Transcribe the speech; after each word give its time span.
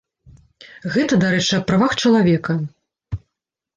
Гэта, 0.95 1.13
дарэчы, 1.25 1.53
аб 1.59 1.65
правах 1.73 1.91
чалавека. 2.01 2.59